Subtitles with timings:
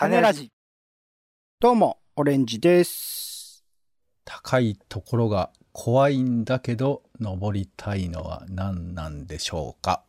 [0.00, 0.50] 種ラジ。
[1.60, 3.66] どうも、オレンジです。
[4.24, 10.02] 高いところが怖いんだけど登りたいのは何なんでしょうか？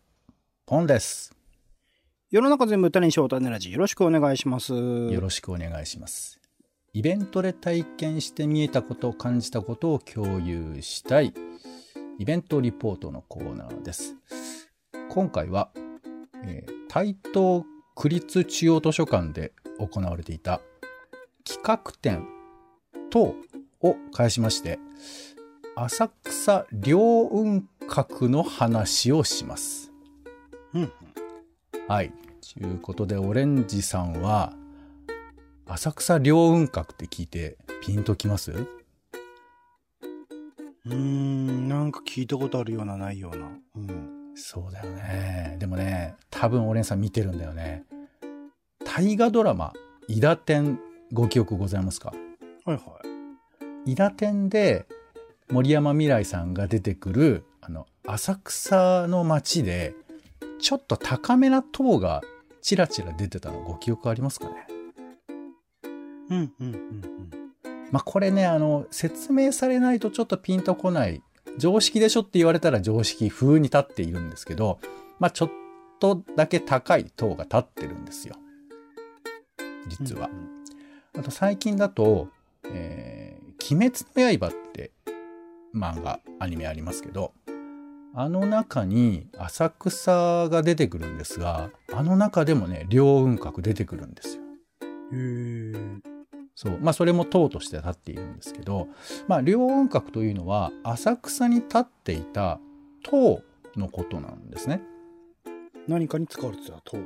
[0.65, 1.35] ポンです。
[2.29, 3.73] 世の中全部種にしよう種ラジ。
[3.73, 4.73] よろしくお願いします。
[4.73, 6.39] よろしくお願いします。
[6.93, 11.33] イベントで体験して見えたこと、感じたことを共有したい
[12.17, 14.15] イベントリポートのコーナーです。
[15.09, 15.69] 今回は、
[16.45, 17.65] えー台東
[17.95, 19.53] 区立中央図書館で
[19.87, 20.61] 行われていた
[21.43, 22.27] 企画展
[23.09, 23.35] 等
[23.81, 24.79] を返しまして、
[25.75, 29.91] 浅草両雲閣の話をします。
[30.73, 30.91] うん。
[31.87, 32.13] はい。
[32.53, 34.53] ということで、オレンジさんは、
[35.65, 38.51] 浅草両雲閣って聞いてピンときます？
[38.51, 43.47] うーん、なんか聞いたことあるような、ないような。
[43.75, 44.33] うん。
[44.35, 45.57] そうだよね。
[45.59, 47.83] でもね、多分オレンジさん見てるんだよね。
[48.93, 49.71] 大河ドラマ、
[50.09, 50.77] 伊田天、
[51.13, 52.11] ご記憶ございますか？
[52.65, 52.81] はいは
[53.85, 53.93] い。
[53.93, 54.85] 伊田天で
[55.49, 59.95] 森山未來さんが出てくる、あの、浅草の街で、
[60.59, 62.21] ちょっと高めな塔が
[62.61, 64.67] チラチラ出てたのご記憶ありますかね？
[66.29, 67.01] うん、うん、うん、
[67.91, 71.23] まあこれね、あの、説明されないとちょっとピンとこない。
[71.57, 74.81] 常識でしょって言われたら常識風に立っているんですけど、
[75.17, 75.51] まあちょっ
[76.01, 78.35] とだけ高い塔が立ってるんですよ。
[79.83, 79.89] うん。
[79.89, 80.27] 実は。
[80.27, 80.61] うん
[81.13, 82.29] あと最近だと、
[82.65, 84.91] えー、鬼滅の刃って
[85.75, 87.33] 漫画、アニメありますけど、
[88.13, 94.43] あの中に浅草が出てくるんですが、あの中でもね、両雲閣出てくるんですよ。
[95.11, 96.01] へー
[96.55, 96.77] そう。
[96.79, 98.87] まあ、それも塔として立っているんですけど、
[99.27, 102.59] まあ、両雲閣というのは、浅草に立っていた
[103.03, 103.41] 塔
[103.75, 104.81] のことなんですね。
[105.87, 106.97] 何かに使われてた塔。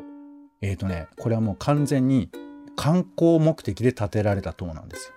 [0.61, 2.29] えーとね、これはもう完全に
[2.75, 5.15] 観光目的で建てられた塔なんですよ。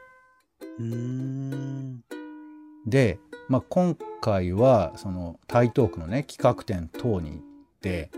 [2.86, 3.18] で、
[3.48, 7.40] まあ、今回は、その台東区のね、企画展等に行っ
[7.80, 8.10] て、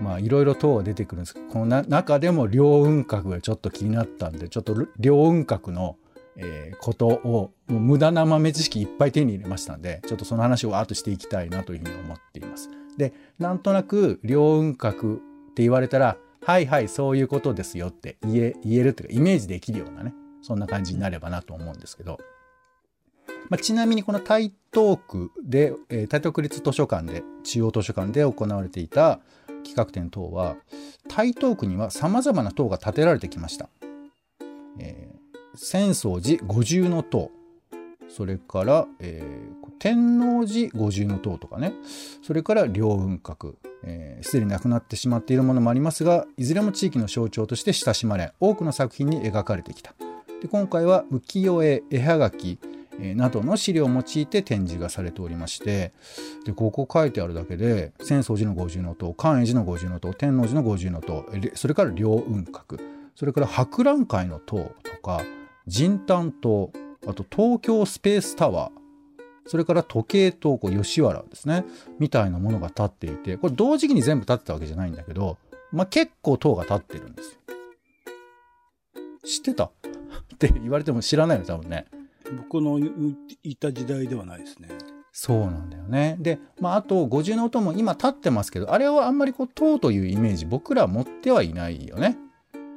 [0.00, 5.96] まあ、いろいろ塔が出てくるんですけど、このな中でも両雲閣がちょっと気になったんで、ちょっと両雲閣の、
[6.36, 12.70] えーことを、もう無駄な豆知識いっぱい手に入れましたんで、ちょっとその話をわーっとしていきたいなというふうに思っています。
[12.98, 15.18] で、なんとなく両雲閣っ
[15.54, 20.12] て言われたら、はいはい、そういうことですよって言え、言えるっていうか、イメージできるようなね、
[20.42, 22.18] そんな感じになればなと思うんですけど、
[23.48, 29.20] まあ、ちなみにこの台東区で、えー台東区立図書館で、中央図書館で行われていた
[29.64, 30.56] 企画展等は、
[31.08, 33.68] 台東区には様々な塔が建てられてきました。
[34.78, 35.14] えー
[35.56, 37.30] 浅草寺五重の塔、
[38.08, 41.74] それから、えー天王寺五重の塔とかね、
[42.22, 43.56] それから両雲閣、
[43.86, 49.94] えーすでに亡くなってしまっているものもありますが、いずれも地域の象徴として親しまれ、多くの作品に描かれてきた。
[50.40, 52.58] で今回は浮世絵、絵はがき、
[52.98, 55.92] えーなどの資料を用いて展示がされておりまして、
[56.44, 62.80] で、ここ書いてあるだけで、浅草寺の五重塔、寛永寺の五重塔、天王寺の五重塔、それから両雲閣、
[63.14, 65.22] それから博覧会の塔とか、
[65.72, 66.70] 神丹塔、
[67.06, 68.83] あと東京スペースタワー、
[69.46, 71.64] それから時計塔、こう吉原ですね、
[71.98, 75.36] みたいなものが立っていて、これ同時期に全部立ってたわけじゃないんだけど、
[75.72, 77.38] まあ、結構塔が立ってるんですよ。
[79.24, 79.64] 知ってた？
[80.34, 81.86] って言われても知らないの多分ね。
[82.50, 84.68] 僕のいいた時代ではないですね。
[85.12, 86.16] そうなんだよね。
[86.18, 92.16] で、まあ、あと、五重の音も今立ってますけど、あれはあんまりこう、塔というイメージ、僕らは持ってはいないよね。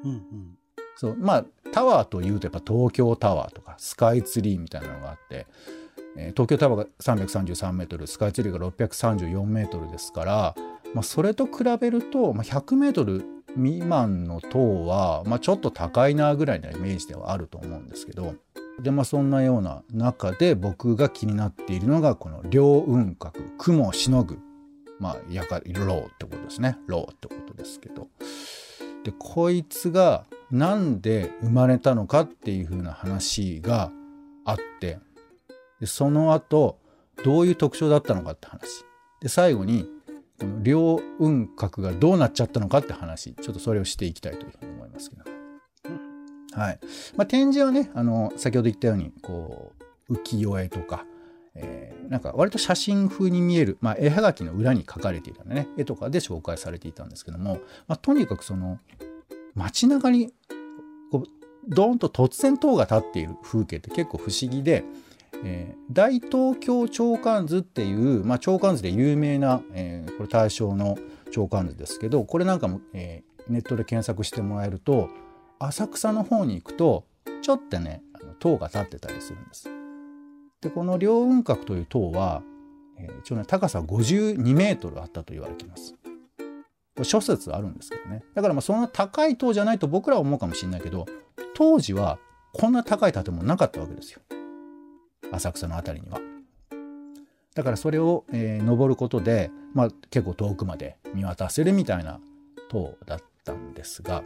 [0.03, 0.57] うんうん。
[0.97, 5.47] そう、まあ、タワーというとやっぱ東京タワーとか、スカイツリーみたいなのがあって、
[6.35, 10.55] 東京タワーが333メートル、スカイツリーが634メートルですから、
[10.93, 13.23] まあ、それと比べると、まあ、100メートル
[13.55, 18.35] 未満の塔は、まあ、ちょっと高いなぐらいのイメージではあると思うんですけど、
[18.79, 24.37] で、まあ、そんなような中で僕が気になっているのが、この両雲閣、雲をしのぐ、
[24.99, 26.77] まあ、やか、ローってことですね。
[26.87, 28.07] ローってことですけど。
[29.03, 33.91] で、こいつがなんで生まれたのかっていう風な話が
[34.45, 34.99] あって、
[35.79, 36.79] でその後、
[37.23, 38.85] どういう特徴だったのかって話。
[39.21, 39.89] で、最後に、
[40.39, 45.23] この両雲閣がどうなっちゃったのかって話、ちょっとそれをしていきたいというふうに思いますけど。
[46.53, 46.79] はい。
[47.15, 49.73] まあ、展示はね、あの、先ほど言ったように、こ
[50.09, 51.05] う、浮世絵とか、
[51.55, 58.79] えーなんか割と写真風に見える、まあ、絵はがきの裏に描かれていたね、絵とかで紹介されていたんですけども、まあ、とにかくその、
[59.55, 60.31] 街中に、
[61.11, 61.27] こう、
[61.67, 64.85] ドーンと突然塔が立っている風景って結構不思議で、
[65.43, 70.97] えー大東京長官図っていう、まあ、長官図で有名な、えーこれ大正の
[71.31, 75.09] 長官図ですけどこれなんかも、えーネットで検索してもらえると
[75.57, 77.05] 浅草の方に行くと
[77.41, 79.69] ちょっとねあの塔が立ってたりするんです。
[80.59, 82.41] でこの両雲閣という塔は、
[82.97, 85.95] えー一応ね高さ52メートルあったと言われています。
[87.03, 91.05] 諸説あるんですけどねだからまあそんな高い塔じゃないと僕らは思うかもしれないけど
[91.53, 92.17] 当時は
[92.53, 94.21] こんな高い建物なかったわけですよ
[95.31, 96.19] 浅草の辺りには。
[97.55, 102.19] だからそれを、えー登ることで、まあ、結構遠くまで見渡せるみたいな
[102.69, 104.23] 塔だったんですが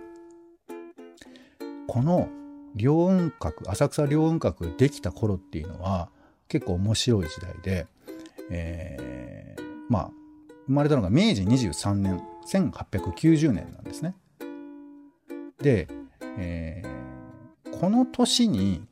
[1.88, 2.30] この
[2.76, 6.10] 両雲閣浅草両雲閣できた頃っていうのは
[6.48, 7.88] 結構面白い時代で、
[8.50, 10.12] えーまあ
[10.68, 14.16] 生まれたのが明治23年1890年なんですね。
[15.62, 15.88] で、
[16.38, 17.02] えー
[17.80, 18.84] この年に、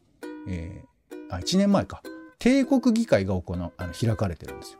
[0.47, 0.83] え
[1.29, 2.01] あ1年前か
[2.39, 4.79] 帝国議会が行うあの開かれてるんですよ。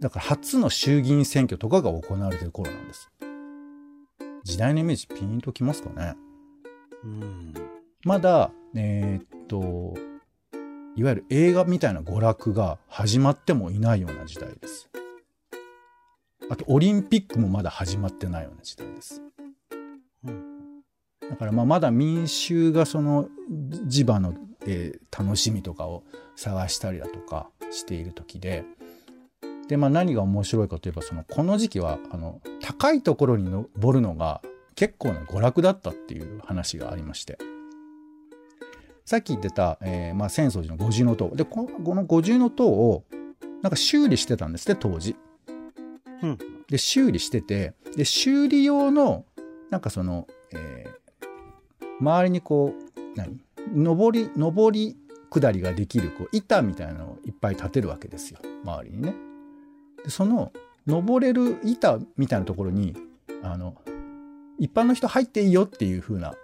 [0.00, 3.10] だから初の衆議院選挙とかが行われてる頃なんです。
[4.44, 6.16] 時代のイメージピンときますかね
[7.04, 7.54] うん。
[8.04, 9.94] まだ、えーっと、
[10.96, 14.88] いわゆる映画みたいな娯楽が始まってもいないような時代です。
[16.48, 19.22] あと、オリンピックもまだ始まってないような時代です。
[20.24, 20.82] うん。
[21.28, 23.28] だからまあまだ民衆がその
[23.86, 24.34] 地場の、
[24.66, 26.02] えー楽しみとかを
[26.36, 28.64] 探したりだとかしている時で
[29.68, 34.40] で、まあ、何が面白いかといえばそのこの時期はあの高いところに登るのが
[34.76, 37.38] 結構な娯楽だったっていう話がありまして
[39.04, 43.04] さっき言ってた、えーまあ、浅草寺の五重塔でここの五重塔を
[43.62, 45.16] なんか修理してたんですね当時。
[46.22, 46.38] うん。
[46.68, 49.24] で修理しててで修理用の
[49.68, 51.00] なんかその、えー
[52.00, 53.40] 周りにこう何？
[53.74, 54.96] 上り上り
[55.30, 59.14] 下りができるこう板みたいなのをいっぱい立てるわけですよ周りにね。
[60.04, 60.52] でその
[60.86, 62.96] 登れる板みたいなところに
[63.42, 63.76] あの
[64.58, 66.34] 一般の人入っていいよっていう風な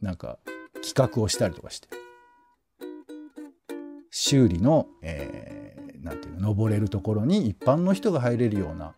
[0.00, 0.38] なんか
[0.82, 1.88] 企画をしたりとかして
[4.10, 8.94] 修理の、えーなんていうの登れるところに一般の人が入れるような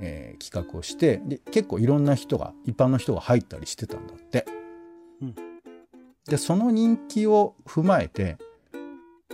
[0.00, 4.44] えー企画をしてで結構いろんな人が一般の人が入ったりしてたんだって。
[5.22, 5.51] うん
[6.28, 8.36] でその人気を踏まえて、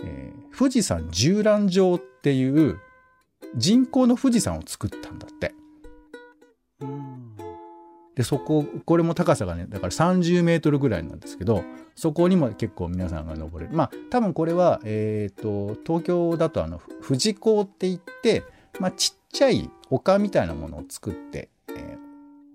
[0.03, 2.79] えー富士山縦覧場っていう
[3.55, 5.53] 人工の富士山を作ったんだって。
[6.81, 7.35] うん。
[8.15, 11.63] でそここれも高さがねだから30メートルぐらいなんですけど
[11.95, 18.43] そこにも結構皆さんが登れるまあ多分これは、えー、と東京だとあの富士港って言って、
[18.81, 21.58] まあ、ちっちゃい丘みたいなものを作って、えー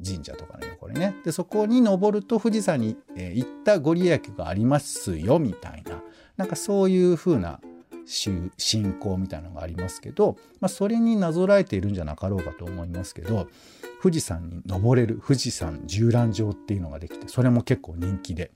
[0.04, 6.02] 神社とかの横にねでそこに登ると富士山に、え行ったご利益がありますよみたいな
[6.36, 7.60] なんかそういう風な
[8.06, 8.50] 信
[9.00, 13.48] 仰みたいなのがありますけど、まあ、それになぞらえているんじゃなかろうかと思いますけど
[14.02, 18.50] 富士山に登れる富士山縦覧場っていうのができてそれも結構人気で。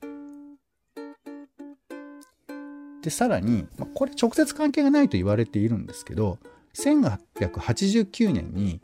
[3.00, 6.38] でさらに、まあこれ直接関係がないと言われているんですけど
[6.74, 8.80] 1889年に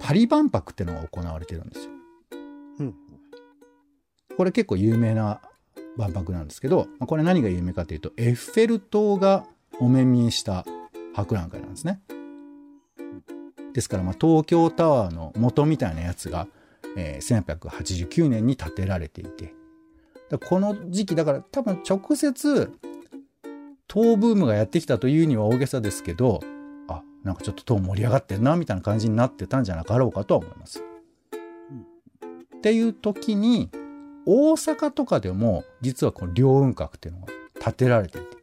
[0.00, 1.90] パリ万博っていうのが行われてるんですよ。
[2.80, 2.94] うん。
[4.36, 5.40] これ結構有名な
[5.96, 9.44] 万博なんですけど、まあこれ何が有名かというとエッフェル塔が
[9.78, 10.64] お目見えした
[11.14, 12.00] 博覧会なんですね。
[13.72, 16.48] ですからまあ東京タワーの元みたいなやつが、
[16.96, 19.54] えー1889年に建てられていて
[20.28, 22.72] だこの時期だから多分直接
[23.86, 26.59] 塔ブームがやってきたというには大げさですけどあ
[27.24, 30.82] なんかちょっと塔盛り上がってんなみたいな感じになってたんじゃなかろうかとは思います。
[32.56, 33.70] っていう時に
[34.26, 37.26] 大阪とかでも実はこの両雲閣っていうのが
[37.60, 38.36] 建てられていて。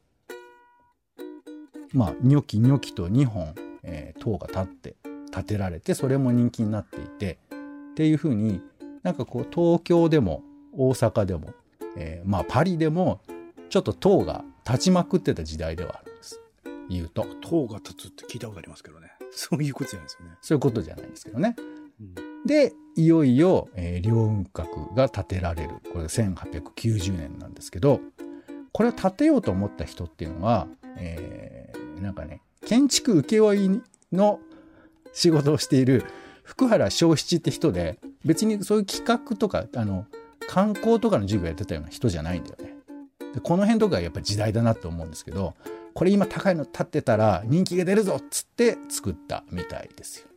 [1.93, 4.95] まあニョキニョキと2本、えー塔が立って
[5.31, 7.39] 建てられてそれも人気になっていて。
[7.91, 8.61] っていうふうに
[9.01, 11.49] なんかこう東京でも大阪でも、
[11.95, 13.21] えーまあパリでも
[13.71, 16.16] ちょっと塔が立ちまくってた時代ではある。
[16.89, 19.11] 言うと塔が立つって聞いたことありますけどね。
[19.31, 20.31] そういうことじゃないですよね。
[20.41, 21.55] そういうことじゃないですけどね
[21.99, 22.45] うん。
[22.45, 27.99] でいよいよ、えー両雲閣が建てられるこれ1890年なんですけど
[28.71, 30.67] これを建てようと思った人っていうのは、
[30.97, 34.39] えーなんかね建築請負の
[35.13, 36.05] 仕事をしている
[36.43, 40.05] 福原正七って人で別にそういう企画とかあの
[40.47, 42.75] 観光とかの授業やってたような人じゃないんだよね。
[43.33, 45.55] でこの辺とかやっぱ時代だなと思うんですけど
[45.97, 50.27] これ今高いの建ってたら人気が出るぞっつって作ったみたいですよ。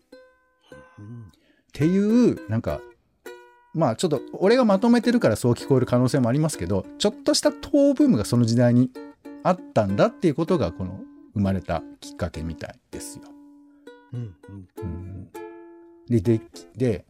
[0.99, 1.33] うんっ
[1.75, 2.81] ていうなんか
[3.75, 8.90] まあちょっと俺がまとめてるからそう聞こえる可能性もありますけどちょっとした塔ブームがその時代に
[9.43, 10.99] あったんだっていうことがこの
[11.35, 13.25] 生まれたきっかけみたいですよ。
[14.14, 14.35] うん
[14.79, 15.29] うん
[16.09, 16.43] でき
[16.75, 17.05] で,、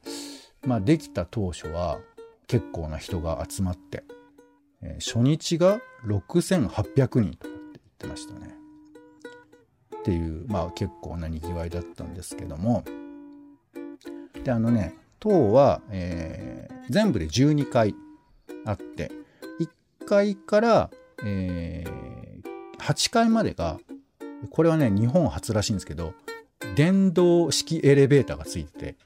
[0.62, 2.00] まあ、できた当初は
[2.48, 4.02] 結構な人が集まって、
[4.82, 7.59] えー初日が6800人とか
[8.00, 8.54] ってましたね。
[10.00, 12.84] っていう、まあ結構な賑わいだったんですけども、
[14.42, 17.94] で、あのね、塔は、えー全部で12階
[18.64, 19.12] あって、
[19.60, 20.90] 1階から、
[21.24, 22.40] えー
[22.82, 23.78] 8階までが、
[24.50, 26.14] これはね、日本初らしいんですけど、
[26.74, 28.96] 電動式エレベーターがついてて、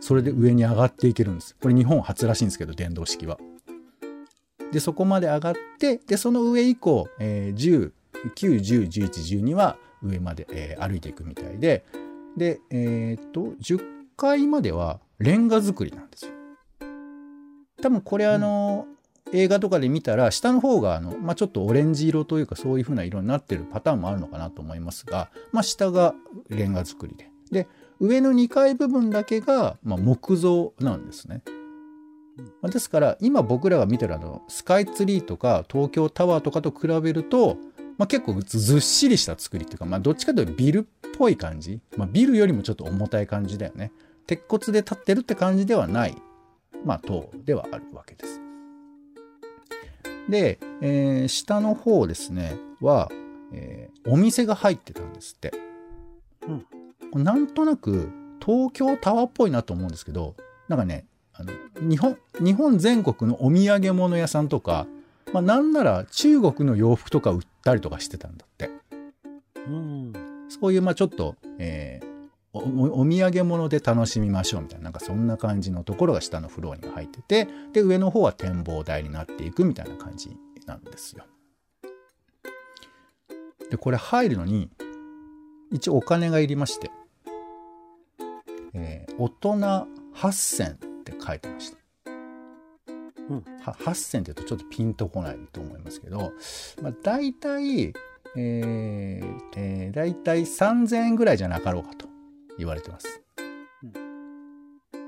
[0.00, 1.54] それで上に上がっていけるんです。
[1.62, 3.38] これ日本初らしいんですけど、電動式は。
[4.72, 7.92] で、そこまで上がって、で、その上以降、えー10、
[8.36, 11.84] 9、10、11、12は上まで、えー歩いていくみたいで、
[12.36, 13.80] で、えーっと、10
[14.16, 16.32] 階まではレンガ造りなんですよ。
[17.82, 18.86] 多分これあの、
[19.32, 26.14] 映画とかで見たら下の方があの、まあ、ちょっとオレンジ色というかそういう風な色になってるパターンもあるのかなと思いますが、まあ、下が
[26.48, 27.68] レンガ造りでで
[28.00, 31.42] 上の2階部分だけが、まあ、木造なんですね。
[32.62, 37.58] まあですから今僕らが見てるあのスカイツリーとか東京タワーとかと比べると、
[38.00, 43.92] まあ、結構ずっしりした作りっていうか、まあ、どっちかというとビルっぽい感じ、まあ、ビルよりもちょっと重たい感じだよね。
[44.26, 46.16] 鉄骨で立ってるって感じではない、
[46.82, 48.40] まあ、塔ではあるわけです。
[50.30, 53.10] で、えー下の方ですねは、
[53.52, 55.52] えーお店が入ってたんですって。
[57.12, 58.08] うんなんとなく
[58.42, 60.36] 東京タワーっぽいなと思うんですけど
[60.68, 61.04] なんかね
[61.34, 64.86] あの日本日本全国のお土産物屋さんとか、
[65.32, 68.70] まあ、なんなら中国の洋服とか売ったりとかしてたんだって。
[69.66, 70.12] うん。
[70.48, 72.10] そういう、まあちょっと、えー
[72.52, 81.24] おおお土産物で楽しみましょうみたいな、なんかそんな感じのところが下のフロアに入ってて、で、上の方は展望台になっていくみたいな感じなんですよ。
[83.70, 84.68] で、これ入るのに、
[85.70, 86.90] 一応お金がいりまして、
[88.74, 91.79] えー大人8000って書いてました。
[93.30, 96.32] うんは8000って言うとちょっとピンとこないと思いますけど、
[96.82, 97.94] まあ、大体、
[98.36, 102.06] えーえー、大体3000円ぐらいじゃなかろうかと
[102.58, 103.22] 言われてます。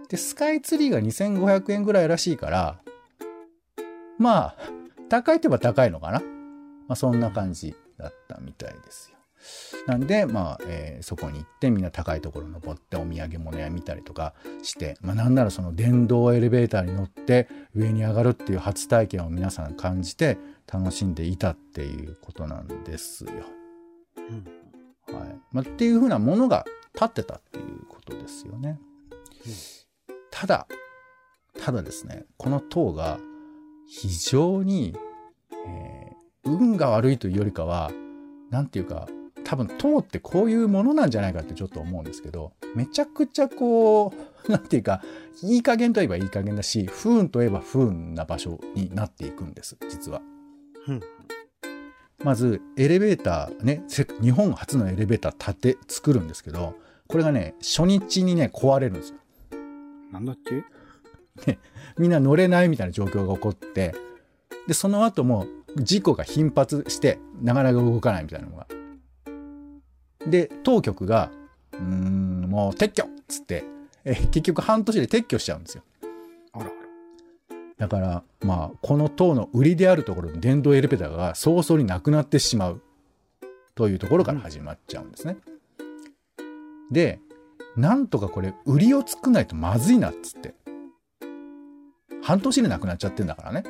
[0.09, 2.79] で、スカイツリーが2500円ぐらいらしいから、
[4.19, 4.57] まあ、
[5.09, 6.21] 高いといえば高いのかな。
[6.21, 6.27] ま
[6.91, 9.17] あ、そんな感じだったみたいですよ。
[9.87, 20.39] なんで、まあ、えーそこに行ってみんな高いところ登ってお土産物屋見たりとかして、まあ、なんならその電動エレベーターに乗って上に上がるっていう初体験を皆さん感じて
[20.73, 23.33] 楽しんでいたっていうことなんですよ。
[24.17, 24.21] う
[25.13, 28.79] んはいまあ、っていうふうなものが立ってたっていうことですよね。
[30.31, 30.67] ただ、
[31.61, 33.19] ただですね、この塔が
[33.87, 34.95] 非常に、
[35.67, 36.13] えー
[36.45, 37.93] 運が悪いというよりかは、
[38.51, 39.07] なんていうか、
[39.43, 44.13] 多分塔ってこういうものなんじゃないかってちょっと思うんですけど、めちゃくちゃこ
[44.49, 45.03] う、なんていうか、
[45.43, 50.23] いい加減といえばいい加減だし、不運といえば不運な場所になっていくんです、実は。
[50.89, 51.01] うん。
[52.25, 56.77] まずエレベーターねせ日本初のエレベーター建て作るんですけど
[57.09, 59.17] これがね初日にね壊れるんですよ。
[60.13, 60.39] なんだっ
[61.45, 61.59] け？
[61.99, 63.97] みんな乗れないみたいな状況が起こって
[64.69, 68.69] でその後も事故が頻発してなかなか動かないみたいなのが
[70.27, 71.31] で当局が
[71.73, 73.65] 「うーんもう撤去!」っつって
[74.05, 75.83] え結局半年で撤去しちゃうんですよ
[76.53, 76.71] あら。
[77.79, 82.81] だからまあこの塔の売りであるところの電動エレベーターが早々になくなってしまう
[83.75, 85.37] というところから始まっちゃうんですね。
[86.91, 87.19] で
[87.77, 90.55] なんとかこれ売りを作んないとまずいなっつって
[92.23, 93.65] 半年でなくなっちゃってんだからね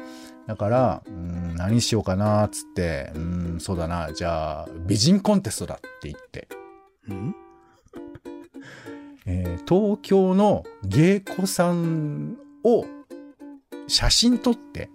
[0.46, 6.48] だからうーん何しようかなっつってうーんそうだなじゃあ美人コンテストだって言って、
[7.08, 7.34] うん？
[9.26, 12.84] えー東京の芸妓さんを
[13.86, 14.90] 写真撮って、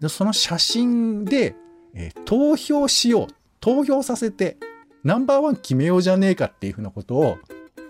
[0.00, 1.56] でその写真で、
[1.94, 3.26] えー投票しよう。
[3.60, 4.58] 投票させて、
[5.02, 7.38] ナンバーワン決めようじゃねえかっていうふうなことを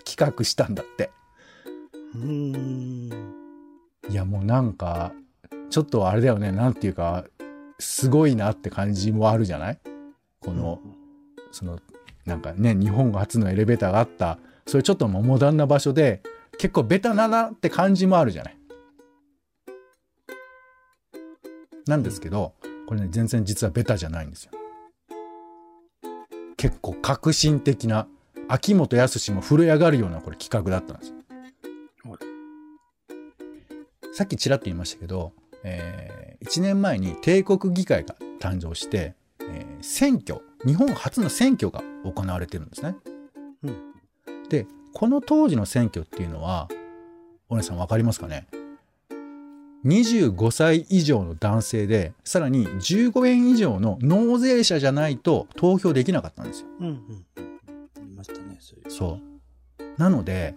[0.04, 1.11] 企画したんだって。
[2.14, 3.34] うーん。
[4.08, 5.12] いやもうなんか、
[5.71, 7.25] ちょっとあれだよね、なんていうか、
[7.78, 9.78] すごいなって感じもあるじゃない？
[10.40, 10.80] この、
[11.50, 11.80] その、
[12.25, 16.23] なんかね、日本初のエレベーターがあった、そういうちょっとモダンな場所で、
[16.59, 18.56] 結構ベタななって感じもあるじゃない？
[21.87, 22.54] なんですけど、
[22.87, 24.52] これね、全然実はベタじゃないんですよ。
[26.56, 28.06] 結構革新的な、
[28.49, 31.16] 秋元康も震え上がるようなこれ企画だったんですよ
[32.11, 32.18] はい。
[34.14, 35.33] さっきちらっと言いましたけど、
[35.64, 42.97] え1年前に帝国議会が誕生して、えー選挙、日本初の選挙が行われてるんですね。
[43.62, 43.94] うん
[44.49, 46.68] で、この当時の選挙っていうのは、
[47.49, 48.47] お姉さんわかりますかね
[49.85, 56.68] ？25歳以上の男性で、さらに15円以上の納税者じゃないと投票できなかったんですよ。
[56.80, 57.61] うんうんうん。
[57.97, 58.90] ありましたね、そういう。
[58.90, 59.18] そ
[59.78, 60.00] う。
[60.00, 60.54] なので、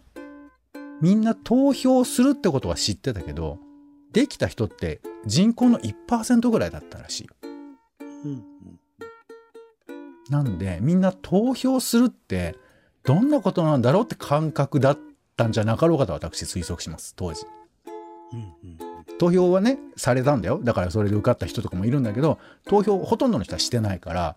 [1.02, 3.60] みんな投票するってことは知ってたけど、
[4.18, 7.30] できた人って人口の1%ぐらいだったらしい。
[8.02, 8.44] うん。
[10.32, 12.56] なんで、みんな投票するって、
[13.04, 15.00] どんなことなんだろうって感覚だっ
[15.36, 17.46] たんじゃなかろうかと私推測します、当時。
[18.34, 18.44] うんう
[18.74, 18.78] ん
[19.20, 20.60] 投票はね、されたんだよ。
[20.64, 24.36] だからそれで受かった人とかもいるんだけど、投票ほとんどの人はしてないから、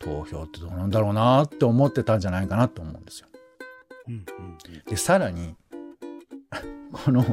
[0.00, 3.28] 投票ってどうなんだろうなって思ってたんじゃないかなと思うんですよ。
[4.08, 5.54] うんうんで、さらに、
[7.04, 7.24] この、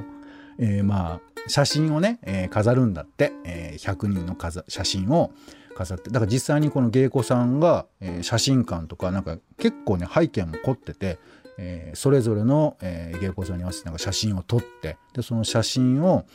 [0.59, 4.35] えーまあ、写真をね、えー飾るんだって、えー100人の
[4.67, 5.31] 写真を
[5.75, 11.17] 飾って、だから実際にこの芸妓さんが、えー写真館とか、なんか結構ね、背景も凝ってて、
[11.57, 16.25] えーそれぞれの、えー芸妓さんに合わせてなんか写真を撮って、で、その写真を、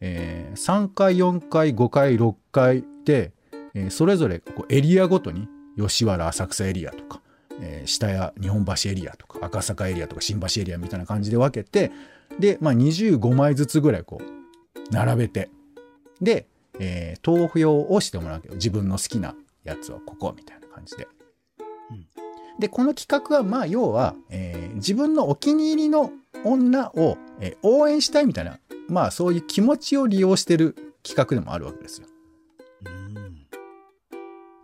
[0.00, 3.32] えー3回、4回、5回、6回で、
[3.74, 7.20] えーそれぞれこうエリアごとに、吉原浅草エリアとか、
[7.60, 11.92] えー下谷日本橋エリアとか赤坂エリアとか新橋エリアみたいな感じで分けて
[12.38, 15.50] で、まあ、25枚ずつぐらいこう並べて
[16.20, 16.46] で、
[16.78, 21.08] えー投票をしてもらうわけど自分の好きなやつはここみたいな感じで。
[21.90, 22.06] うん
[22.58, 26.12] でこの企画はまあ要は、えー自分のお気に入りの
[26.44, 32.06] 女を、えー応援したいみたいなまあそういう気持ちを利用してる企画でもあるわけですよ。
[32.86, 33.46] うん。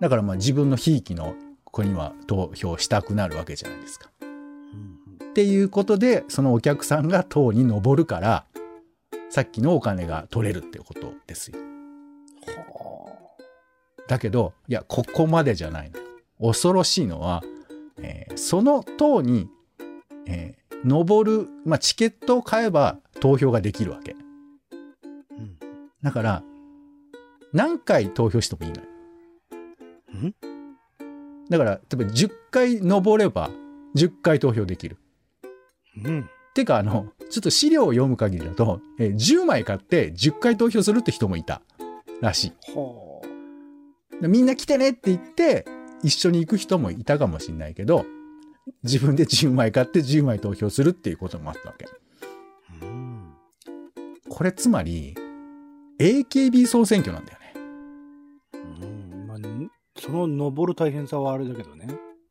[0.01, 4.11] だからまあ自分のひいきの子には投票したくなるわけじゃないですか。
[4.21, 4.25] う
[4.77, 5.00] ん
[5.31, 8.45] っていうことで、そのお客さんが塔に登るから、
[9.31, 11.59] さっきのお金が取れるっていうことですよ。
[12.47, 13.37] は
[14.09, 16.05] だけど、いや、ここまでじゃないのよ。
[16.53, 17.43] 恐ろしいのは、
[18.03, 19.49] えーその塔に、
[20.27, 24.17] えー登る、まあ、チケットを買えば投票ができるわけ。
[24.73, 24.75] あ。
[25.39, 25.59] うん
[26.03, 26.43] だから、
[27.53, 28.89] 何回投票してもいいのよ。
[30.15, 30.35] うん？
[31.51, 33.51] だから、例えば10回登れば
[33.95, 34.97] 10回投票できる。
[35.97, 36.31] うん。
[36.55, 41.63] てか、あの、ちょっと資料を読む限りだと、えー10枚買って10回投票するって人もいた
[42.21, 42.53] らしい。
[42.77, 43.21] は
[44.21, 45.65] でみんな来てねって言って、
[46.03, 48.05] 一緒に行く人もいたかもしれないけど、
[48.83, 51.87] 自分で10枚買って10枚投票するっていうこともあったわけ。
[51.87, 51.89] あ。
[52.83, 53.35] うん。
[54.29, 55.15] これつまり、
[55.99, 57.55] AKB 総選挙なんだよね。
[58.55, 59.27] うん。
[59.27, 61.89] まあ、んその登る大変さはあれだけどね。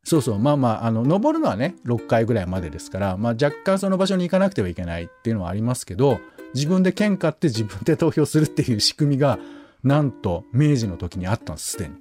[0.10, 0.40] そうそう。
[0.40, 6.20] まあまあ、あの、登るのはね、6回ぐらいまでですから、まあ若干その場所に行かなくてはいけないっていうのはありますけど、
[6.56, 9.38] 自分で券買って自分で投票するっていう仕組みが、
[9.84, 11.96] なんと明治の時にあったんです、すでに。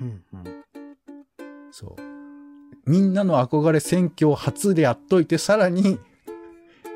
[0.00, 0.44] うんうん。
[1.70, 2.90] そう。
[2.90, 6.00] みんなの憧れ選挙を初でやっといて、さらに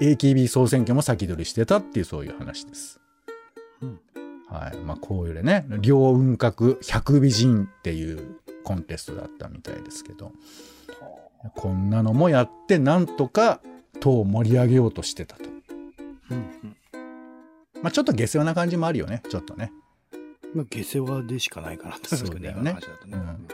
[0.01, 2.99] AKB 総選挙も先取りしてたっていうそういう話です。
[4.55, 4.77] うんはい。
[4.79, 10.33] まあこういうね、両雲閣100美人っていうコンテストだったみたいですけど、
[11.57, 13.61] こんなのもやってなんとか
[14.01, 15.45] 党を盛り上げようとしてたと。
[16.31, 16.77] うんうん。
[17.83, 19.73] まあちょっと下世話な感じもあるよね、ちょっとね。
[20.55, 22.79] まあ、下世話でしかないかなってそうだよねね。
[23.13, 23.49] うん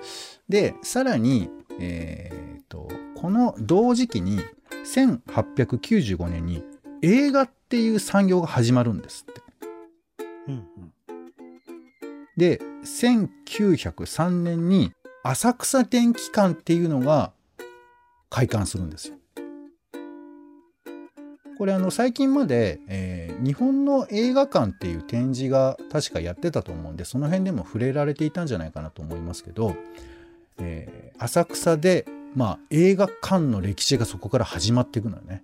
[0.49, 4.41] で、さらに、えーと、この同時期に、
[4.85, 6.65] 1895年に
[7.03, 9.41] 映画っていう産業が始まるんですって。
[10.49, 10.93] うんうん。
[12.37, 17.33] で、1903年に浅草電気館っていうのが
[18.31, 19.17] 開館するんですよ。
[21.59, 29.77] これあの最近まで、えー日本の映画館っていう展示が確かやってたと思うんでその辺でも触れられていたんじゃないかなと思いますけど、
[30.59, 35.43] えー浅草で、まあ、映画館の歴史がそこから始まっていくのよね。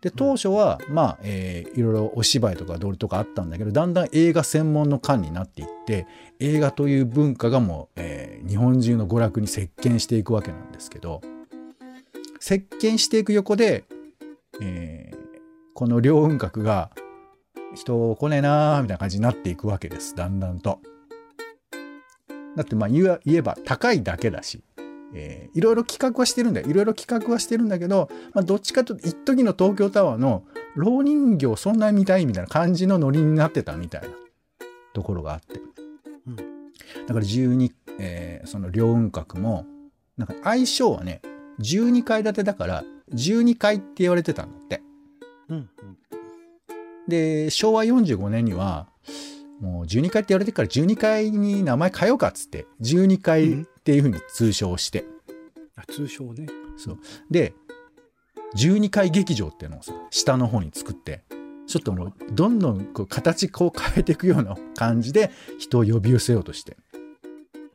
[0.00, 6.06] で当初は、まあえーいろいろお芝居とか踊りとかあったんだけどだんだん映画専門の館になっていって
[6.38, 11.20] 映画という文化がもう、えー日本中の娯楽に席巻していくわけなんですけど
[12.38, 13.84] 席巻していく横で、
[14.60, 15.18] えー
[15.74, 16.90] この両雲閣が
[17.74, 20.80] 人来ねえなーみたいな感じになっていくわけですだんだんと。
[22.56, 24.60] だってまあ言え言えば高いだけだし、
[25.14, 30.44] えーいろいろ企画はしてるんだよいろいろ企画はしてるんだけど、まあ、どっちかというと一時の東京タワーの
[30.76, 34.08] 老人形そんな見たいみたいな感じのノリになってたみたいな
[34.92, 35.60] ところがあって。
[36.26, 36.36] うん
[37.06, 39.66] だから12、えーその両雲閣も
[40.16, 41.20] なんか相性はね
[41.60, 44.82] 12階建てだから12階って言われてたんだって。
[45.48, 45.68] うんうん。
[47.08, 48.88] で昭和45年には
[49.60, 55.06] もう12階って言われてるから12階に名前変えようかっつって12階っていうふうに通称して、
[55.74, 56.46] あ通称ね。
[56.76, 56.98] そう
[57.30, 57.54] で
[58.54, 61.22] 12階劇場っていうのをさ下の方に作って
[61.66, 66.76] ちょっともうどんどんこう形こう変えていくような感じで人を呼び寄せようとして。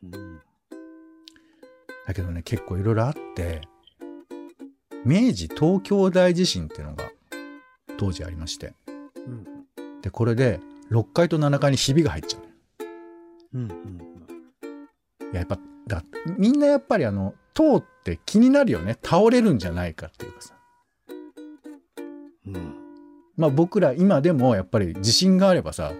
[0.04, 0.40] うん。
[2.06, 3.62] だけどね、結構いろいろあって、
[5.04, 7.10] 明治東京大地震っていうのが
[7.96, 8.74] 当時ありまして。
[9.16, 9.44] うん。
[10.00, 10.60] で、これで
[10.92, 13.58] 6階と7階にひびが入っちゃう。
[13.58, 13.70] うん。
[13.70, 15.34] うん。
[15.34, 16.02] やっぱ、だ
[16.38, 18.98] みんなやっぱりあの、塔って気になるよね。
[19.02, 20.54] 倒れるんじゃないかっていうかさ。
[22.46, 22.74] うん。
[23.36, 25.92] まあ僕ら今でもやっぱり地震があればさ、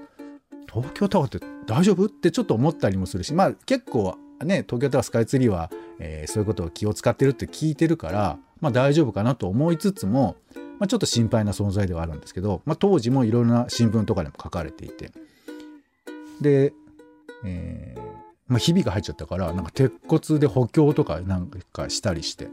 [0.72, 10.36] 東京タワーって大丈夫ってちょっと思ったりもするし、まあ結構ね、東京タワースカイツリーは、えーそういうことを気を使ってるって聞いてるから、まあ大丈夫かなと思いつつも、
[10.78, 15.12] まあちょっと心配な存在ではあるんですけど、まあ当時もいろいろな新聞とかでも書かれていて。
[16.40, 16.72] で、
[17.44, 22.48] えーまあひびが入っちゃったから、なんか鉄骨で補強とかなんかしたりして、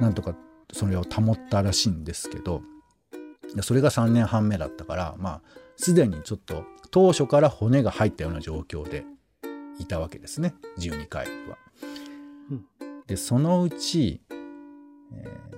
[0.00, 0.34] なんとか
[0.72, 2.62] それを保ったらしいんですけど、
[3.54, 5.40] でそれが3年半目だったからまあ
[5.76, 9.04] すでにちょっと当初から骨が入ったような状況で
[9.78, 11.58] いたわけですね12回は。
[12.50, 12.66] うん
[13.06, 14.22] でそのうち、
[15.12, 15.54] えー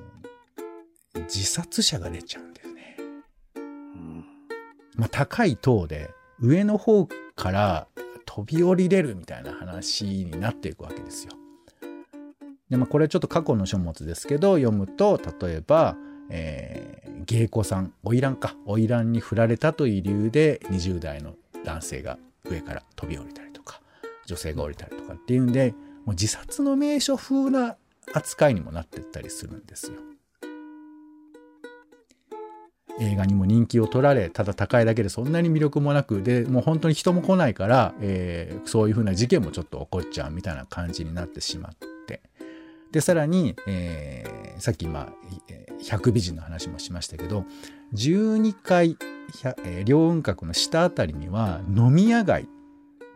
[1.25, 2.97] 自殺者が出ちゃうんだよね。
[3.57, 4.25] うん。
[4.97, 7.89] まあ、高い塔で上の方から
[8.37, 11.33] 飛び降りれるみたいな話になっていくわけですよ。
[12.69, 15.97] でまあこれちょっと過去の書物ですけど読むと例えば、
[16.29, 22.19] えー芸妓さん花魁か花魁に振られたという理由で20代の男性が
[22.49, 23.81] 上から飛び降りたりとか
[24.27, 27.77] 女性が降りたりとかっていうんでもう自殺の名所風な
[28.13, 29.99] 扱いにもなってったりするんですよ。
[32.99, 41.73] 映画にも人気を取られただ高いだけでそんなに魅力もなくでもう本当に人も来ないから、えーそういうふうな事件もちょっと起こっちゃうみたいな感じになってしまっ
[42.07, 42.21] て
[42.91, 45.13] でさらに、えーさっき今
[45.87, 47.45] 百美人の話もしましたけど
[47.95, 48.97] 12階、
[49.85, 52.49] 両雲閣の下あたりには飲み屋街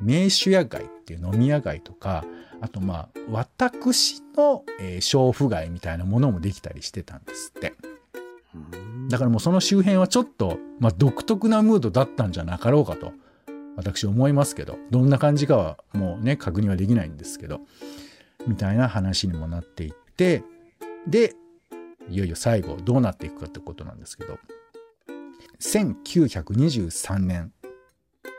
[0.00, 2.24] 名手屋街っていう飲み屋街とか
[2.60, 7.89] あとまあ私の、えー娼婦街みたいなものもできたりしてたんですって。
[9.08, 13.12] だからもうその周辺はちょっと、まあ、独特なムードだったんじゃなかろうかと
[13.76, 17.60] 私思いますけどどんな感じかはもうね確認はできないんですけど
[18.46, 20.42] みたいな話にもなっていって
[21.06, 21.34] で
[22.08, 24.38] いよいよ最後どうなっていくかってことなんですけど
[25.60, 27.52] 1923年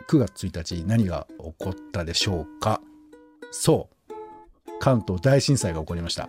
[0.07, 2.81] 9月1日何が起こったでしょうか。
[3.51, 4.13] そう
[4.79, 6.27] 関東大震災が起こりました。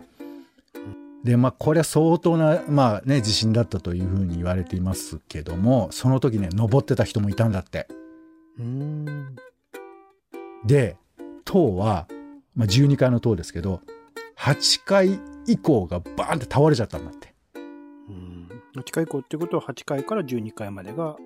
[1.24, 7.86] でまあこれは相当なまあね地震だったというふうに言われていますけどもその時ね登ってた人もいたんだって
[8.58, 9.36] うん。
[10.64, 10.96] で
[11.44, 12.06] 塔は、
[12.54, 13.80] まあ、12階の塔ですけど
[14.38, 17.34] 8階以降がバーンって倒れちゃったんだって
[18.08, 18.48] うん。
[18.76, 21.16] 8階以降ってことは8階から12階までが、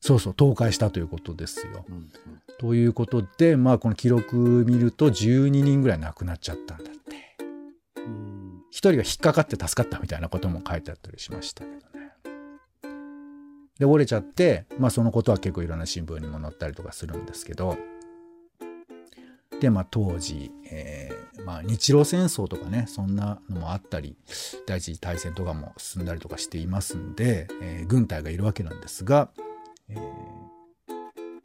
[0.00, 2.10] そうそう倒壊したということですようん。
[2.58, 6.95] ということでまあこの記録見ると12人ぐらい亡くなっちゃったんだ。
[8.76, 12.12] 一人が引っかかって助かったみたいなことも書いてあったりしましたけどね。
[13.78, 17.78] で折れちゃって、まあ、そのことは結構いろんな新聞にも載ったりとかするんですけど
[19.60, 24.18] でまあ当時、えーまあ、日露戦争とかねそんなのもあったり
[24.66, 29.30] 第一次大戦とかも進んだりとかしていますんで、えー軍隊がいるわけなんですが、
[29.88, 30.00] えー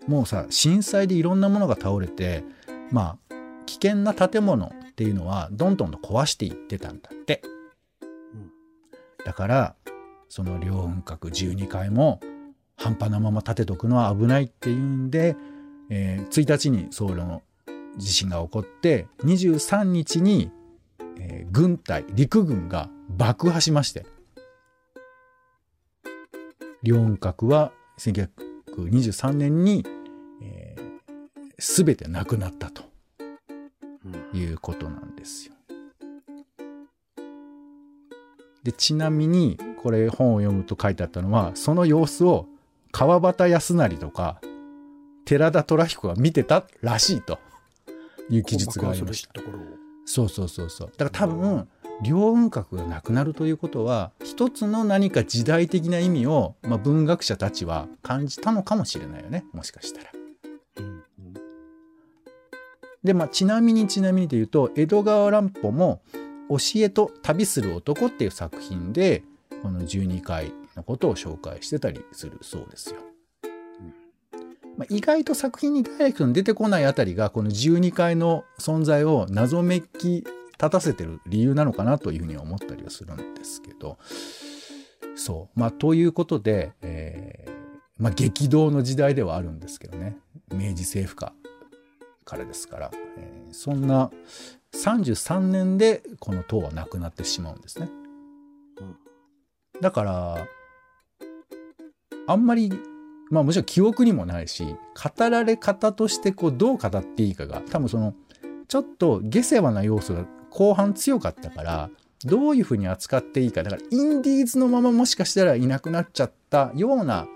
[0.06, 2.44] もうさ震災でいろんなものが倒れて
[2.90, 7.42] まあ危険な建物っていうのはどんどんと壊していってたんだって。
[8.34, 8.52] うん
[9.26, 9.76] だから
[10.30, 12.22] その両雲閣12階も
[12.78, 15.36] 半端なまま建てとくのは危ないっていうんで、
[15.90, 17.44] えー1日にソウルの
[17.98, 20.50] 地震が起こって23日に、
[21.20, 24.06] えー軍隊陸軍が爆破しまして
[26.82, 29.86] 両雲閣は1923年に、
[30.42, 32.91] えー、全てなくなったと。
[34.34, 35.54] いうことなんですよ。
[38.64, 42.48] でちなみにこれ本を読むと書いてあったのはその様子を
[42.92, 44.40] 川端康成とか
[45.26, 47.40] 寺田虎彦が見てたらしいと
[48.30, 49.34] いう記述がありました。
[49.34, 49.62] ところを。
[50.06, 50.92] そうそうそうそう。
[50.98, 51.68] だから多分
[52.04, 60.21] 両雲閣がなくなるということは一つの何か時代的な意味を、まあ、文学者たちは感じたのかもしれないよねもしかしたら。
[63.04, 66.02] で、まあ、ちなみにちなみにで言うと、江戸川乱歩も、
[66.50, 69.24] 教えと旅する男っていう作品で、
[69.64, 73.00] この12回のことを紹介してたりするそうですよ。
[74.78, 83.98] まあ、意外と作品にダイレクトに出てこないあたりが、この12回の存在を謎めき立たせてる理由なのかなというふうに思ったりはするんですけど、
[85.16, 85.60] そう。
[85.60, 87.52] まあ、ということで、えー
[88.02, 90.18] まあ、激動の時代ではあるんですけどね
[90.52, 91.34] 明治政府下
[92.26, 94.10] からですから、えーそんな
[94.74, 97.90] 33年でこの塔はなくなってしまうんですね。
[98.80, 98.96] うん
[99.82, 100.48] だから
[102.28, 102.72] あんまり
[103.30, 104.64] まあもちろん記憶にもないし
[105.18, 108.14] 語られ方としてこうどう語っていいかが多分その
[108.68, 111.90] ちょっと下世話な要素が後半強かったから
[112.24, 117.28] どういうふうに扱っていいかだからインディーズのままもしかしたらいなくなっちゃったような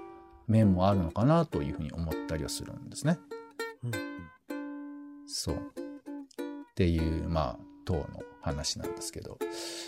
[0.48, 3.18] 面もあるのかなというふうに思ったりはするんですね。
[3.84, 3.92] うん
[5.26, 5.56] そう。
[5.56, 5.60] っ
[6.76, 8.06] ていうまあ塔の
[8.42, 9.38] 話なんですけど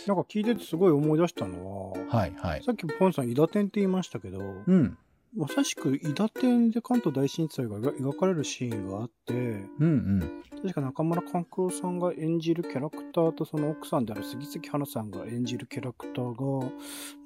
[0.06, 2.62] なんか聞いててすごい思い出したのは、はいはい。
[2.64, 4.98] さっきポンさん、伊達天って言いましたけど、うん
[5.36, 16.68] まさしく伊達天で関東大震災が描かれるシーンがあって、うんうん確か中村勘九郎さんが演じるキャラクターとその奥さんである杉咲花さんが演じるキャラクターが、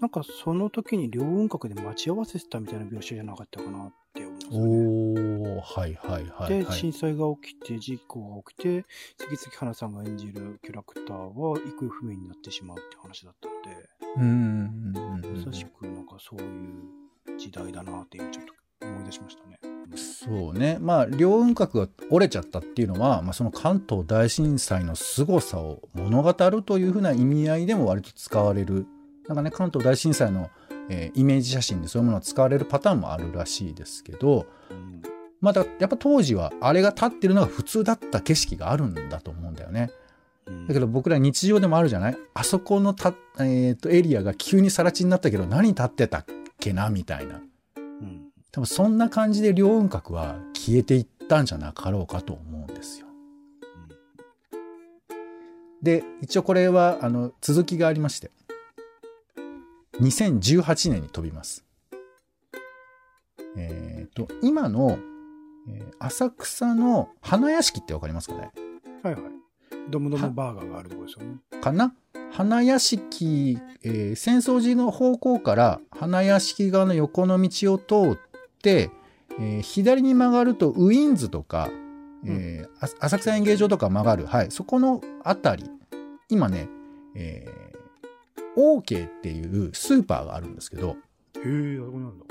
[0.00, 5.56] なんかその時に両雲閣で待ち合わせてたみたいな描写じゃなかったかなって思うんですよね。
[5.56, 6.78] おーはいはいはいで、はい。
[6.78, 8.84] 震災が起きて、事故が起きて、
[9.18, 19.58] 杉咲花さんが演じるキャラクターは行方不明になってしまうって話だったので、うんうんうんうんまさしくなんかそういう時代だなって今ちょっと思い出しましたね。
[19.96, 28.86] そうねまあ両雲閣が折れちゃったっていうのは、まあ、その関東大震災の凄さを物語るというふうな意味合いでも割と使われる
[29.28, 30.50] なんかね関東大震災の、
[30.88, 35.02] えーイメージ写真でそういうものが使われるパターンもあるらしいですけどうん
[35.40, 39.90] まだやっぱ当時はあれが立ってるのが普通だった景色があるんだと思うんだよね。
[40.46, 42.16] うんだけど僕ら日常でもあるじゃない？
[42.34, 46.24] あそこのた、えーとエリアが急に更地になったけど何立ってたっ
[46.60, 47.40] けなみたいな。
[47.76, 53.06] うん多分そんな感じで両雲閣は消えていったんじゃなかろうかと思うんですよ。
[55.82, 58.30] で一応これはあの続きがありまして
[60.00, 61.64] 2018年に飛びます。
[63.56, 64.98] えっ、と今の、
[65.68, 68.50] えー浅草の花屋敷ってわかりますかね？
[69.02, 69.22] はいはい。
[69.90, 71.36] ドムドムバーガーがあるところですよね。
[71.60, 71.94] かな？
[72.32, 78.18] 花屋敷、えー浅草寺の方向から花屋敷側の横の道を通っ
[78.62, 78.90] て、
[79.38, 81.68] えー左に曲がるとウィンズとか、
[82.26, 85.70] えーあ浅草演芸場とか曲がる、はい、そこの辺り
[86.28, 86.68] 今ね、
[87.14, 87.71] えー、
[88.56, 90.92] OK っていうスーパーがあるんですけどへ
[91.44, 92.24] え、あそこなんだ。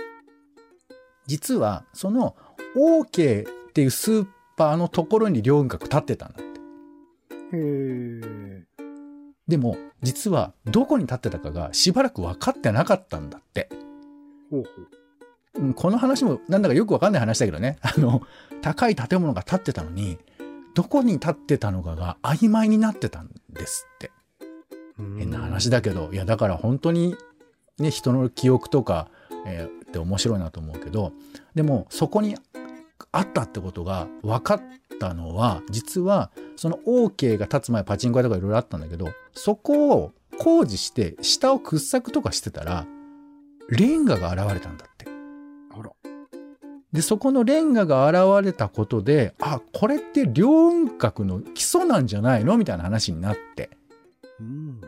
[1.28, 2.36] 実はその
[2.76, 7.58] OK っていうスーパーのところに両雲閣立ってたんだって。
[7.58, 8.64] へえ。
[9.48, 13.70] でも実はどこに立ってたかがしばらく分かってなかったんだって。
[14.50, 15.62] ほうほう。
[15.62, 17.78] うんこの話もなんだかよくわかんない話だけどね。
[17.84, 18.22] あの、
[18.62, 20.18] 高い建物が建ってたのに、
[20.74, 24.12] どこに建ってたのかが曖昧になってたんですって。
[25.18, 27.16] 変な話だけど、いやだから本当に
[27.78, 29.10] ね、人の記憶とか、
[29.46, 31.12] えーって面白いなと思うけど、
[31.54, 32.38] でもそこに
[33.12, 34.62] あったってことが分かっ
[35.00, 42.86] たのは、実はその OK が建つ前パチンコ屋とかいろいろあったんだけど、そこを工事して下を掘削とかしてたら、
[43.70, 45.06] レンガが現れたんだって。
[46.94, 52.58] で、そこのレンガが現れたことで、あ、これって両雲閣の基礎なんじゃないの？
[52.58, 53.70] みたいな話になって。
[54.42, 54.82] うん。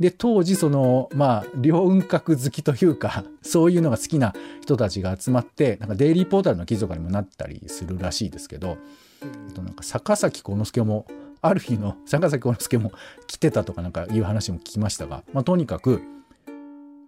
[0.00, 8.78] で、当時その、まあ、両雲閣好きというか、 そういうのが好きな人たちが集まって、なんかデイリーポータルの記事とかにもなったりするらしいですけど、
[9.22, 11.06] あとなんか坂崎幸之助も、
[11.40, 12.92] ある日の 坂崎幸之助も
[13.26, 16.02] 来てたとかなんかいう話も聞きましたが、まあ、とにかく、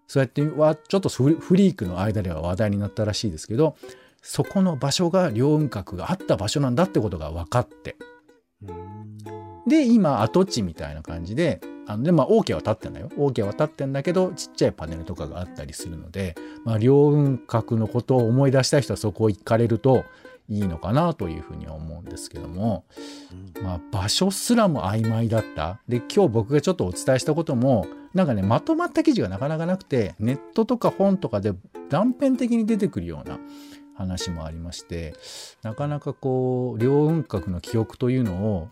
[0.07, 3.77] そうやってはちょっとフリフリークの間では話題になったらしいですけど、
[4.23, 7.97] そこの場所が両雲閣があった場所なんだってことが分かって、
[8.63, 9.17] うん。
[9.67, 13.09] で、今、跡地みたいな感じで、あの、で、まあ、OK は立ってんだよ。
[13.17, 20.05] OK は立ってんだけど、ちっちゃいパネルとかがあったりするので、まあ、両雲閣のことを思い出したい人はそこ行かれると
[20.49, 22.85] いいのかなというふうには思うんですけども、
[23.63, 25.81] まあ、場所すらも曖昧だった。
[25.89, 31.53] で、今日僕がちょっとお伝えしたことも、なんかね、まとまった記事がなかなかなくて、ネットとか本とかで
[31.91, 33.39] 断片的に出てくるような
[33.95, 35.15] 話もありまして、
[35.63, 38.69] なかなかこう、両雲閣の記憶というのを、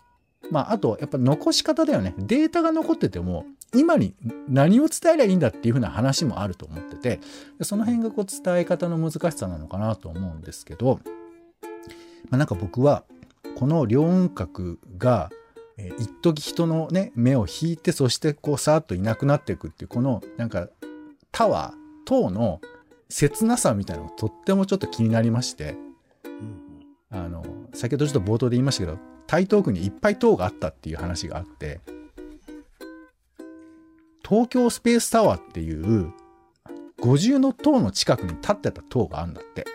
[0.51, 2.13] まあ、あと、やっぱ残し方だよね。
[2.17, 4.15] データが残ってても、今に
[4.47, 7.19] 何を伝えりゃいいんだっていうふうな話もあると思ってて、
[7.57, 10.99] でその辺がこう伝え方の難しさなのかなと思うんですけど、
[12.29, 13.03] まあ、なんか僕は、
[13.57, 15.29] この両雲閣が、
[15.77, 20.69] えー一時人のね、目を引いて、そしてこう、さーっといなくなっていくっていう、この、なんか、
[21.31, 22.61] タワー、塔の
[23.09, 25.75] 切なさみたいなのがとってもちょっと気になりまして、
[26.23, 27.17] うん。
[27.17, 28.97] あの、先ほどちょっと冒頭で言いましたけど、
[29.27, 31.81] 台東区にいっぱい塔があったっていう話があって、
[34.27, 36.11] 東京スペースタワーっていう、
[36.99, 39.65] 五重の塔の近くに立ってた塔があるんだって。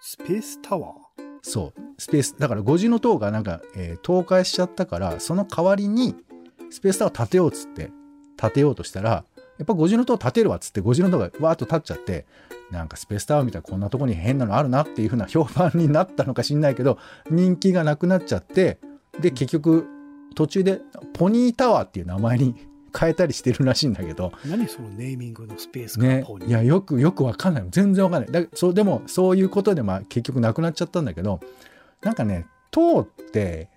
[0.00, 0.92] スペースタワー？
[1.42, 1.80] そう。
[1.98, 6.14] スペース、だから五重の塔がなんか、えー倒壊しちゃったから、その代わりに、
[6.70, 7.90] スペースタワー建てようっつって、
[8.36, 9.24] 建てようとしたら、
[9.58, 12.26] やっぱ五重の塔建てるわっつって、五重の塔がわーっと建っちゃって、
[12.70, 16.98] なんかスペースタワーみたいなこんなとこに変なのあるなっていう風な評判になったのか知んないけど、
[17.30, 18.78] 人気がなくなっちゃって、
[19.20, 19.86] で、結局、
[20.34, 20.80] 途中で
[21.14, 22.54] ポニータワーっていう名前に
[22.98, 26.24] 変えたりしてるらしいんだけど、何そのネーミングのスペースね。
[26.46, 27.64] いやよくよくわかんない。
[27.70, 28.44] 全然わかんない。
[28.44, 31.40] だそうでもそういうことでまあ結局なくなっちゃったんだけど
[32.02, 33.68] なんかね塔って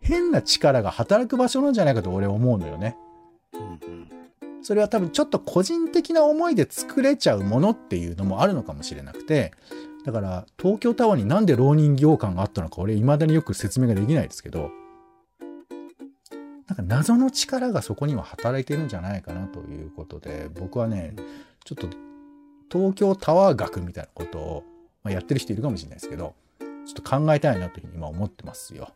[0.00, 2.96] 変な力が働く場所なんじゃないかと俺思うのよね。
[3.52, 4.03] うんうん
[4.64, 9.52] それは多分ちょっと個人的な思いで作れちゃうものっていうのもあるのかもしれなくて
[10.06, 14.70] だから東京タワーになんで浪人行間があったのか俺未だによく説明ができないですけど
[16.66, 21.14] なんか謎の力がそこには働いてるんじゃないかなということで僕はね
[21.66, 21.88] ちょっと
[22.72, 24.64] 東京タワー学みたいなことを、
[25.02, 28.92] まあ、やってる人いるかもしれないですけどちょっと考えたいなというふうに今思ってますよ。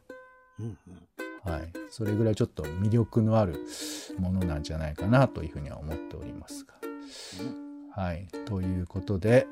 [0.59, 1.72] うんうんはい。
[1.90, 3.64] それぐらいちょっと魅力のある
[4.18, 6.74] ものなんじゃないかなというふうには思っておりますが。
[7.94, 8.29] はい。
[8.44, 9.46] ということで、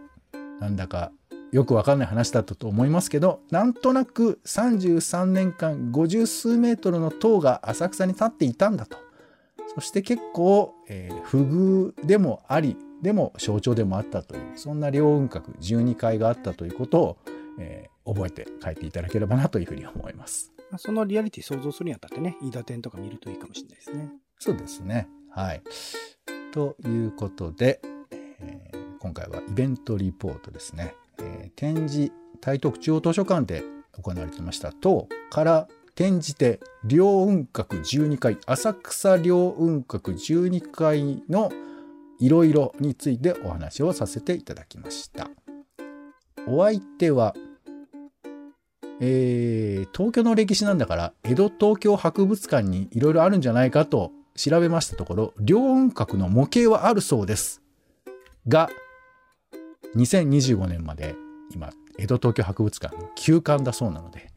[0.60, 1.12] なんだか
[1.52, 8.98] よくわかんない話だったと思いますけど、なんとなく33年間50数メートルの塔が浅草に立っていたんだと。
[9.74, 17.16] そして結構、えー不遇でもあり、でも象徴でもあったという、そんな両雲閣12階があったということを、
[17.58, 20.52] えー覚えて帰っていただければなというふうに思います。
[20.78, 24.10] そのリアリティ想像するにあたってね、飯田店とか見るといいかもしれないですね。
[24.38, 25.08] そうですね。
[25.30, 25.62] はい。
[26.52, 27.80] ということで、
[28.40, 30.94] えー今回はイベントリポートですね。
[31.18, 33.62] えー展示、台東区中央図書館で
[34.02, 41.50] 行われてました塔から転じて両雲閣12階、浅草両雲閣12階の
[42.18, 45.30] いろいろについてお話をさせていただきました。
[46.46, 47.34] お相手は、
[49.00, 57.62] えー東京の歴史なんだから江戸東京博物館にいろいろあるんじゃないかと調べましたところ両雲閣の模型はあるそうです。
[58.48, 58.68] が
[59.96, 61.14] 2025年まで
[61.54, 64.30] 今江戸東京博物館の休館だそうなので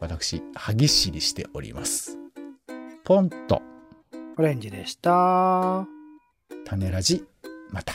[0.00, 2.18] 私歯ぎしりしております。
[3.04, 3.62] ポンと。
[4.36, 5.86] オレンジでした。
[6.64, 7.24] 種ラジ
[7.70, 7.94] また